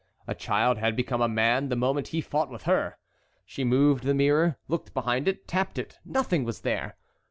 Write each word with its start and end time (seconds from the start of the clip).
A 0.25 0.33
child 0.33 0.79
had 0.79 0.95
become 0.95 1.21
a 1.21 1.27
man 1.27 1.69
the 1.69 1.75
moment 1.75 2.07
he 2.07 2.21
fought 2.21 2.49
with 2.49 2.63
her. 2.63 2.97
She 3.45 3.63
moved 3.63 4.03
the 4.03 4.15
mirror, 4.15 4.57
looked 4.67 4.95
behind 4.95 5.27
it, 5.27 5.47
tapped 5.47 5.77
it; 5.77 5.99
nothing 6.03 6.43
was 6.43 6.61
there! 6.61 6.95